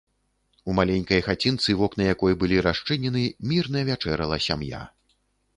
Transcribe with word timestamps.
У 0.71 0.73
маленькай 0.79 1.21
хацінцы, 1.27 1.75
вокны 1.83 2.03
якой 2.13 2.33
былі 2.45 2.59
расчынены, 2.69 3.23
мірна 3.53 3.85
вячэрала 3.91 4.37
сям'я. 4.51 4.85